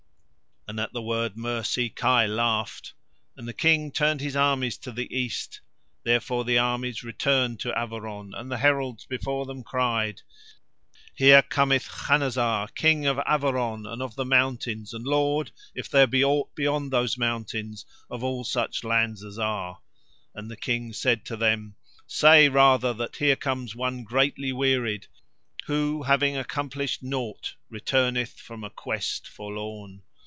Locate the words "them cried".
9.45-10.21